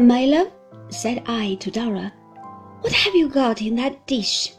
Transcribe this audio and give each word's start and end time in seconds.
My 0.00 0.26
love, 0.26 0.50
said 0.90 1.22
I 1.26 1.54
to 1.60 1.70
Dora, 1.70 2.12
what 2.80 2.92
have 2.92 3.14
you 3.14 3.28
got 3.28 3.62
in 3.62 3.76
that 3.76 4.06
dish? 4.06 4.52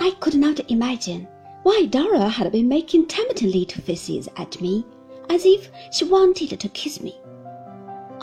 I 0.00 0.12
could 0.20 0.34
not 0.34 0.70
imagine 0.70 1.28
why 1.64 1.86
Dora 1.90 2.28
had 2.28 2.50
been 2.52 2.68
making 2.68 3.08
tempting 3.08 3.50
little 3.50 3.82
faces 3.82 4.28
at 4.36 4.60
me, 4.60 4.86
as 5.28 5.44
if 5.44 5.68
she 5.92 6.04
wanted 6.04 6.58
to 6.58 6.68
kiss 6.70 7.02
me. 7.02 7.20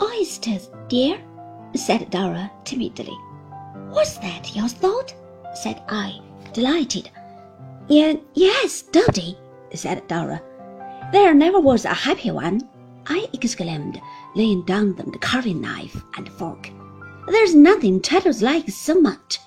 Oysters, 0.02 0.70
dear, 0.88 1.20
said 1.76 2.10
Dora 2.10 2.50
timidly. 2.64 3.16
Was 3.90 4.18
that 4.18 4.56
your 4.56 4.68
thought? 4.68 5.14
said 5.54 5.82
I, 5.88 6.18
delighted. 6.52 7.10
Yeah, 7.86 8.14
yes, 8.32 8.82
Doady, 8.82 9.36
said 9.74 10.08
Dora. 10.08 10.42
There 11.12 11.34
never 11.34 11.60
was 11.60 11.84
a 11.84 11.94
happy 11.94 12.30
one, 12.30 12.68
I 13.06 13.28
exclaimed, 13.32 14.00
laying 14.34 14.64
down 14.64 14.94
the 14.94 15.18
carving 15.18 15.60
knife 15.60 16.02
and 16.16 16.28
fork. 16.32 16.70
There's 17.26 17.54
nothing 17.54 18.00
Traddles 18.00 18.42
likes 18.42 18.74
so 18.74 19.00
much. 19.00 19.38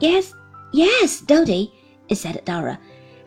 Yes, 0.00 0.34
yes, 0.72 1.20
Doady, 1.20 1.72
said 2.12 2.42
Dora. 2.44 2.78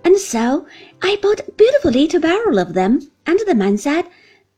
And 0.03 0.17
so 0.17 0.67
I 1.01 1.17
bought 1.21 1.47
a 1.47 1.51
beautiful 1.51 1.91
little 1.91 2.19
barrel 2.19 2.59
of 2.59 2.73
them, 2.73 3.11
and 3.25 3.39
the 3.47 3.55
man 3.55 3.77
said, 3.77 4.07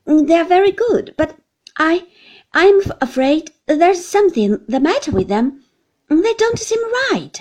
mm, 0.05 0.27
They're 0.27 0.45
very 0.45 0.71
good, 0.71 1.13
but 1.17 1.38
I, 1.77 2.05
I'm 2.53 2.81
afraid 3.02 3.52
there's 3.66 4.05
something 4.05 4.59
the 4.67 4.80
matter 4.80 5.11
with 5.11 5.27
them. 5.27 5.63
Mm, 6.09 6.23
they 6.23 6.33
don't 6.33 6.59
seem 6.59 6.80
right. 7.11 7.39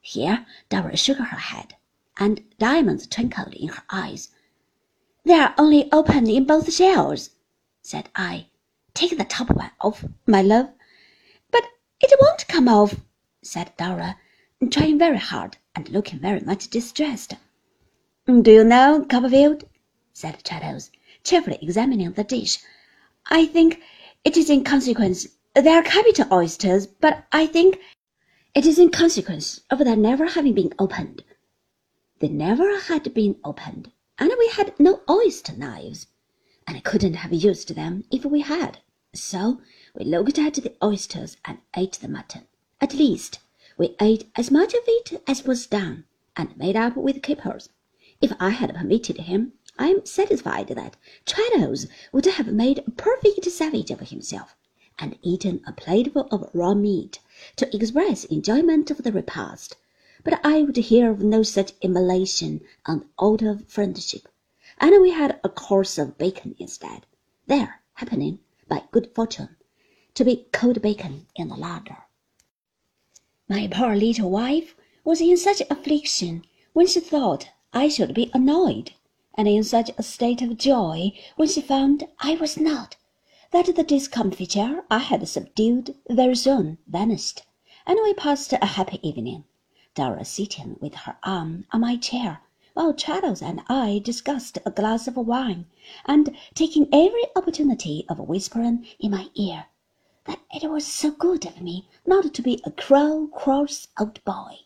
Here 0.00 0.46
Dora 0.68 0.96
shook 0.96 1.18
her 1.18 1.24
head, 1.24 1.74
and 2.18 2.42
diamonds 2.58 3.06
twinkled 3.06 3.54
in 3.54 3.68
her 3.68 3.82
eyes. 3.90 4.28
They're 5.24 5.54
only 5.58 5.90
opened 5.92 6.28
in 6.28 6.44
both 6.44 6.72
shells, 6.72 7.30
said 7.82 8.08
I. 8.14 8.46
Take 8.94 9.18
the 9.18 9.24
top 9.24 9.50
one 9.50 9.70
off, 9.80 10.04
my 10.26 10.42
love. 10.42 10.70
But 11.50 11.64
it 12.00 12.18
won't 12.20 12.48
come 12.48 12.68
off, 12.68 12.96
said 13.42 13.72
Dora, 13.76 14.16
trying 14.70 14.98
very 14.98 15.18
hard 15.18 15.58
and 15.74 15.88
looking 15.90 16.18
very 16.20 16.40
much 16.40 16.68
distressed. 16.68 17.34
Do 18.26 18.50
you 18.50 18.64
know, 18.64 19.04
Copperfield, 19.08 19.64
said 20.12 20.42
Traddles, 20.44 20.90
cheerfully 21.24 21.58
examining 21.60 22.12
the 22.12 22.24
dish, 22.24 22.58
I 23.26 23.46
think 23.46 23.80
it 24.24 24.36
is 24.36 24.50
in 24.50 24.64
consequence 24.64 25.26
they 25.54 25.70
are 25.70 25.82
capital 25.82 26.32
oysters, 26.32 26.86
but 26.86 27.24
I 27.32 27.46
think 27.46 27.78
it 28.54 28.66
is 28.66 28.78
in 28.78 28.90
consequence 28.90 29.60
of 29.70 29.78
their 29.80 29.96
never 29.96 30.26
having 30.26 30.54
been 30.54 30.72
opened. 30.78 31.24
They 32.20 32.28
never 32.28 32.78
had 32.80 33.12
been 33.14 33.36
opened, 33.44 33.90
and 34.20 34.30
we 34.38 34.48
had 34.48 34.78
no 34.78 35.00
oyster 35.08 35.56
knives, 35.56 36.06
and 36.66 36.84
couldn't 36.84 37.14
have 37.14 37.32
used 37.32 37.74
them 37.74 38.04
if 38.10 38.24
we 38.24 38.42
had. 38.42 38.78
So 39.14 39.60
we 39.94 40.04
looked 40.04 40.38
at 40.38 40.54
the 40.54 40.76
oysters 40.84 41.38
and 41.44 41.58
ate 41.74 41.94
the 41.94 42.06
mutton. 42.06 42.46
At 42.82 42.94
least, 42.94 43.40
we 43.78 43.96
ate 43.98 44.30
as 44.36 44.50
much 44.50 44.74
of 44.74 44.82
it 44.86 45.22
as 45.26 45.44
was 45.44 45.66
done, 45.66 46.04
and 46.36 46.56
made 46.56 46.76
up 46.76 46.96
with 46.96 47.22
capers. 47.22 47.70
If 48.20 48.32
I 48.38 48.50
had 48.50 48.74
permitted 48.74 49.16
him, 49.22 49.54
I 49.78 49.88
am 49.88 50.04
satisfied 50.04 50.68
that 50.68 50.96
Traddles 51.24 51.86
would 52.12 52.26
have 52.26 52.52
made 52.52 52.80
a 52.80 52.90
perfect 52.90 53.46
savage 53.46 53.90
of 53.90 54.00
himself, 54.00 54.54
and 54.98 55.18
eaten 55.22 55.62
a 55.66 55.72
plateful 55.72 56.28
of 56.30 56.50
raw 56.52 56.74
meat 56.74 57.20
to 57.56 57.74
express 57.74 58.24
enjoyment 58.24 58.90
of 58.90 59.02
the 59.02 59.12
repast. 59.12 59.76
But 60.22 60.38
I 60.44 60.62
would 60.62 60.76
hear 60.76 61.10
of 61.10 61.22
no 61.22 61.42
such 61.42 61.72
immolation 61.80 62.60
on 62.84 62.98
the 62.98 63.06
altar 63.18 63.48
of 63.48 63.66
friendship, 63.66 64.28
and 64.76 65.00
we 65.00 65.12
had 65.12 65.40
a 65.42 65.48
course 65.48 65.96
of 65.96 66.18
bacon 66.18 66.54
instead, 66.58 67.06
there 67.46 67.80
happening, 67.94 68.40
by 68.68 68.84
good 68.90 69.14
fortune, 69.14 69.56
to 70.12 70.22
be 70.22 70.44
cold 70.52 70.82
bacon 70.82 71.26
in 71.36 71.48
the 71.48 71.54
larder. 71.56 72.04
My 73.48 73.66
poor 73.66 73.96
little 73.96 74.28
wife 74.30 74.76
was 75.04 75.22
in 75.22 75.38
such 75.38 75.62
affliction 75.70 76.44
when 76.74 76.86
she 76.86 77.00
thought 77.00 77.48
I 77.72 77.88
should 77.88 78.12
be 78.12 78.30
annoyed, 78.34 78.92
and 79.36 79.48
in 79.48 79.64
such 79.64 79.90
a 79.96 80.02
state 80.02 80.42
of 80.42 80.58
joy 80.58 81.12
when 81.36 81.48
she 81.48 81.62
found 81.62 82.06
I 82.18 82.34
was 82.34 82.58
not, 82.58 82.96
that 83.52 83.74
the 83.74 83.82
discomfiture 83.82 84.84
I 84.90 84.98
had 84.98 85.26
subdued 85.26 85.96
very 86.10 86.36
soon 86.36 86.76
vanished, 86.86 87.40
and 87.86 87.98
we 88.02 88.12
passed 88.12 88.52
a 88.52 88.66
happy 88.66 89.00
evening, 89.02 89.44
Dora 89.92 90.24
sitting 90.24 90.76
with 90.80 90.94
her 90.94 91.16
arm 91.24 91.66
on 91.72 91.80
my 91.80 91.96
chair, 91.96 92.42
while 92.74 92.94
Traddles 92.94 93.42
and 93.42 93.60
I 93.68 93.98
discussed 93.98 94.56
a 94.64 94.70
glass 94.70 95.08
of 95.08 95.16
wine, 95.16 95.66
and 96.06 96.36
taking 96.54 96.88
every 96.92 97.24
opportunity 97.34 98.06
of 98.08 98.20
whispering 98.20 98.86
in 99.00 99.10
my 99.10 99.30
ear 99.34 99.66
that 100.26 100.38
it 100.54 100.70
was 100.70 100.86
so 100.86 101.10
good 101.10 101.44
of 101.44 101.60
me 101.60 101.88
not 102.06 102.32
to 102.34 102.40
be 102.40 102.60
a 102.62 102.70
crow 102.70 103.26
cross 103.34 103.88
old 103.98 104.24
boy. 104.24 104.58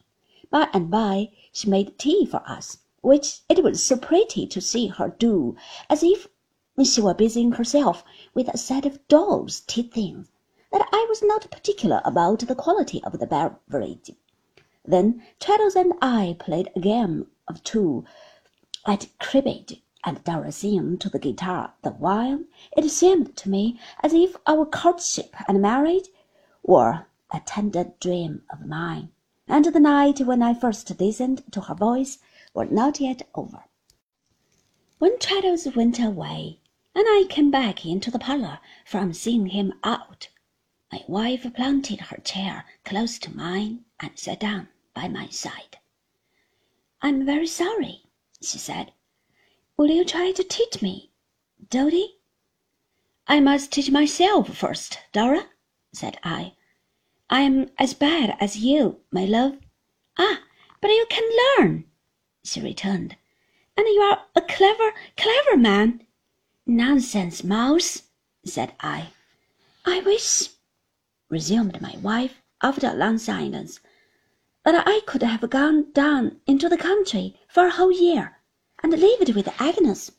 By 0.50 0.68
and 0.74 0.90
by 0.90 1.30
she 1.50 1.70
made 1.70 1.98
tea 1.98 2.26
for 2.26 2.42
us, 2.46 2.80
which 3.00 3.40
it 3.48 3.64
was 3.64 3.82
so 3.82 3.96
pretty 3.96 4.46
to 4.48 4.60
see 4.60 4.88
her 4.88 5.08
do, 5.08 5.56
as 5.88 6.02
if 6.02 6.28
she 6.84 7.00
were 7.00 7.14
busying 7.14 7.52
herself 7.52 8.04
with 8.34 8.48
a 8.48 8.58
set 8.58 8.84
of 8.84 9.08
dolls' 9.08 9.60
tea 9.62 9.84
things, 9.84 10.30
that 10.70 10.86
I 10.92 11.06
was 11.08 11.22
not 11.22 11.50
particular 11.50 12.02
about 12.04 12.40
the 12.40 12.54
quality 12.54 13.02
of 13.04 13.18
the 13.18 13.26
beverage. 13.26 14.10
Then 14.86 15.22
Traddles 15.40 15.76
and 15.76 15.94
I 16.02 16.36
played 16.38 16.70
a 16.76 16.80
game 16.80 17.28
of 17.48 17.64
two 17.64 18.04
at 18.86 19.08
cribbage 19.18 19.82
and 20.04 20.22
Dora 20.24 20.52
sang 20.52 20.98
to 20.98 21.08
the 21.08 21.18
guitar. 21.18 21.72
The 21.82 21.92
while 21.92 22.44
it 22.76 22.90
seemed 22.90 23.34
to 23.38 23.48
me 23.48 23.80
as 24.02 24.12
if 24.12 24.36
our 24.46 24.66
courtship 24.66 25.34
and 25.48 25.62
marriage 25.62 26.08
were 26.62 27.06
a 27.32 27.40
tender 27.40 27.94
dream 27.98 28.42
of 28.50 28.66
mine, 28.66 29.10
and 29.48 29.64
the 29.64 29.80
night 29.80 30.20
when 30.20 30.42
I 30.42 30.52
first 30.52 31.00
listened 31.00 31.42
to 31.52 31.62
her 31.62 31.74
voice 31.74 32.18
were 32.52 32.66
not 32.66 33.00
yet 33.00 33.26
over. 33.34 33.64
When 34.98 35.18
Traddles 35.18 35.66
went 35.74 35.98
away, 35.98 36.60
and 36.94 37.06
I 37.08 37.24
came 37.30 37.50
back 37.50 37.86
into 37.86 38.10
the 38.10 38.18
parlour 38.18 38.58
from 38.84 39.14
seeing 39.14 39.46
him 39.46 39.72
out, 39.82 40.28
my 40.92 41.02
wife 41.08 41.46
planted 41.54 42.00
her 42.02 42.18
chair 42.18 42.66
close 42.84 43.18
to 43.20 43.34
mine 43.34 43.86
and 43.98 44.18
sat 44.18 44.40
down 44.40 44.68
by 44.94 45.08
my 45.08 45.28
side. 45.28 45.78
I'm 47.02 47.26
very 47.26 47.46
sorry, 47.46 48.02
she 48.40 48.58
said. 48.58 48.92
Will 49.76 49.90
you 49.90 50.04
try 50.04 50.32
to 50.32 50.44
teach 50.44 50.80
me, 50.80 51.10
Doady? 51.68 52.16
I 53.26 53.40
must 53.40 53.72
teach 53.72 53.90
myself 53.90 54.56
first, 54.56 55.00
Dora, 55.12 55.46
said 55.92 56.18
I. 56.22 56.54
I 57.28 57.40
am 57.40 57.70
as 57.78 57.94
bad 57.94 58.36
as 58.38 58.58
you, 58.58 59.00
my 59.10 59.24
love. 59.24 59.58
Ah, 60.18 60.42
but 60.80 60.88
you 60.88 61.06
can 61.10 61.24
learn, 61.58 61.84
she 62.44 62.60
returned. 62.60 63.16
And 63.76 63.86
you 63.86 64.00
are 64.02 64.26
a 64.36 64.40
clever, 64.40 64.92
clever 65.16 65.56
man. 65.56 66.06
Nonsense, 66.66 67.42
Mouse, 67.42 68.02
said 68.44 68.74
I. 68.80 69.08
I 69.84 70.00
wish, 70.00 70.50
resumed 71.28 71.80
my 71.80 71.96
wife 72.02 72.40
after 72.62 72.86
a 72.86 72.94
long 72.94 73.18
silence, 73.18 73.80
that 74.64 74.82
I 74.86 75.00
could 75.06 75.22
have 75.22 75.48
gone 75.50 75.92
down 75.92 76.40
into 76.46 76.68
the 76.68 76.76
country 76.76 77.36
for 77.48 77.66
a 77.66 77.70
whole 77.70 77.92
year 77.92 78.38
and 78.82 78.92
lived 78.92 79.34
with 79.34 79.60
Agnes. 79.60 80.12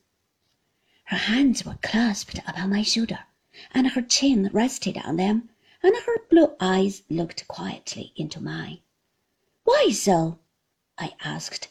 Her 1.06 1.18
hands 1.18 1.66
were 1.66 1.78
clasped 1.82 2.40
upon 2.48 2.70
my 2.70 2.82
shoulder, 2.82 3.20
and 3.74 3.88
her 3.90 4.02
chin 4.02 4.50
rested 4.54 4.98
on 5.04 5.18
them, 5.18 5.50
and 5.84 5.96
her 5.96 6.18
blue 6.30 6.56
eyes 6.60 7.04
looked 7.10 7.48
quietly 7.48 8.14
into 8.16 8.42
mine. 8.42 8.80
Why 9.64 9.90
so? 9.92 10.40
I 10.98 11.14
asked. 11.24 11.70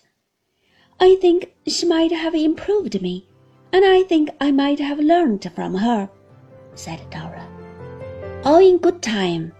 I 1.01 1.17
think 1.17 1.55
she 1.67 1.87
might 1.87 2.13
have 2.13 2.35
improved 2.35 3.01
me, 3.03 3.29
and 3.73 3.85
I 3.85 4.03
think 4.03 4.31
I 4.41 4.53
might 4.53 4.79
have 4.79 4.99
learned 4.99 5.51
from 5.55 5.75
her, 5.75 6.09
said 6.75 7.09
Dora. 7.11 7.49
All 8.45 8.59
in 8.59 8.79
good 8.79 9.03
time. 9.03 9.53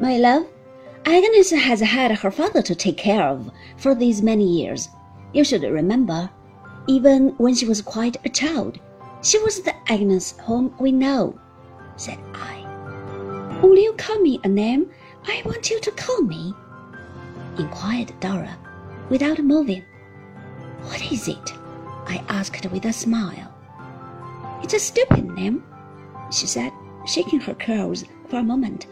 My 0.00 0.16
love, 0.16 0.46
Agnes 1.04 1.50
has 1.50 1.80
had 1.80 2.10
her 2.18 2.30
father 2.30 2.62
to 2.62 2.74
take 2.74 2.96
care 2.96 3.22
of 3.22 3.50
for 3.76 3.94
these 3.94 4.22
many 4.22 4.44
years. 4.44 4.88
You 5.32 5.44
should 5.44 5.62
remember 5.62 6.30
even 6.86 7.30
when 7.38 7.54
she 7.54 7.66
was 7.66 7.82
quite 7.82 8.16
a 8.24 8.28
child. 8.28 8.78
She 9.22 9.38
was 9.40 9.60
the 9.60 9.74
Agnes 9.90 10.34
whom 10.44 10.74
we 10.78 10.92
know, 10.92 11.38
said 11.96 12.18
I. 12.34 12.64
Will 13.62 13.76
you 13.76 13.92
call 13.94 14.18
me 14.20 14.40
a 14.44 14.48
name 14.48 14.90
I 15.26 15.42
want 15.44 15.70
you 15.70 15.80
to 15.80 15.90
call 15.92 16.22
me? 16.22 16.54
inquired 17.58 18.12
Dora, 18.20 18.56
without 19.10 19.38
moving. 19.40 19.84
What 20.82 21.12
is 21.12 21.28
it? 21.28 21.52
I 22.06 22.24
asked 22.28 22.70
with 22.70 22.84
a 22.84 22.92
smile. 22.92 23.52
It's 24.62 24.74
a 24.74 24.78
stupid 24.78 25.24
name, 25.24 25.64
she 26.30 26.46
said, 26.46 26.72
shaking 27.06 27.40
her 27.40 27.54
curls 27.54 28.04
for 28.28 28.38
a 28.38 28.42
moment 28.42 28.86